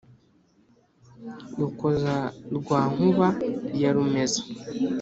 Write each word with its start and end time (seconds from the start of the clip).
rukoza 1.59 2.15
rwa 2.57 2.79
nkuba 2.93 3.27
ya 3.81 3.89
rumeza, 3.95 4.41